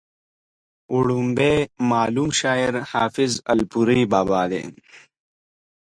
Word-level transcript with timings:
وړومبی 0.95 1.55
معلوم 1.91 2.29
شاعر 2.41 2.73
حافظ 2.91 3.31
الپورۍ 3.53 4.01
بابا 4.11 4.43
دی 4.51 4.63